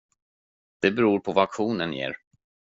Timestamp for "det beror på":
0.79-1.31